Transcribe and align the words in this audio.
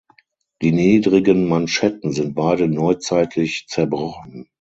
Die 0.63 0.71
niedrigen 0.71 1.47
Manschetten 1.47 2.11
sind 2.11 2.33
beide 2.33 2.67
neuzeitlich 2.67 3.65
zerbrochen. 3.67 4.47